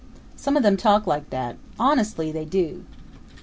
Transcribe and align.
Some 0.35 0.57
of 0.57 0.63
them 0.63 0.77
talk 0.77 1.05
like 1.05 1.29
that 1.29 1.57
honestly 1.79 2.31
they 2.31 2.43
do! 2.43 2.85